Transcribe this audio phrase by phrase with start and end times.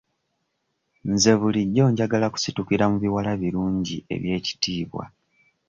[1.11, 5.03] Nze bulijjo njagala kusitukira mu biwala birungi eby'ekitiibwa.